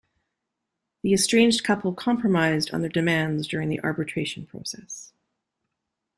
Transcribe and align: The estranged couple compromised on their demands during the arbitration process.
The 1.03 1.13
estranged 1.13 1.63
couple 1.63 1.93
compromised 1.93 2.71
on 2.73 2.81
their 2.81 2.89
demands 2.89 3.47
during 3.47 3.69
the 3.69 3.79
arbitration 3.83 4.47
process. 4.47 5.13